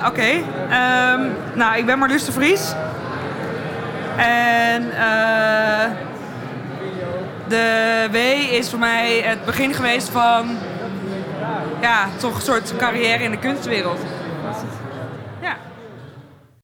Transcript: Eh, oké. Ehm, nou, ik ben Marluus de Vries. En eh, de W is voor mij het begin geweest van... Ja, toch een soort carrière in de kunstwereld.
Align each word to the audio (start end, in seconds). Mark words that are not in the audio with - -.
Eh, 0.00 0.06
oké. 0.06 0.42
Ehm, 0.70 1.20
nou, 1.54 1.76
ik 1.76 1.86
ben 1.86 1.98
Marluus 1.98 2.24
de 2.24 2.32
Vries. 2.32 2.74
En 4.16 4.90
eh, 4.92 5.90
de 7.48 8.06
W 8.10 8.16
is 8.52 8.70
voor 8.70 8.78
mij 8.78 9.20
het 9.24 9.44
begin 9.44 9.74
geweest 9.74 10.08
van... 10.08 10.58
Ja, 11.80 12.08
toch 12.16 12.34
een 12.34 12.40
soort 12.40 12.76
carrière 12.76 13.24
in 13.24 13.30
de 13.30 13.38
kunstwereld. 13.38 14.00